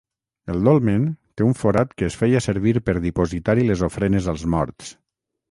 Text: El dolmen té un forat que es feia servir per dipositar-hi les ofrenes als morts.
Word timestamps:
El 0.51 0.63
dolmen 0.69 1.03
té 1.41 1.45
un 1.47 1.53
forat 1.59 1.91
que 1.99 2.07
es 2.07 2.17
feia 2.21 2.41
servir 2.47 2.73
per 2.89 2.97
dipositar-hi 3.05 3.69
les 3.69 3.87
ofrenes 3.91 4.33
als 4.35 4.49
morts. 4.57 4.93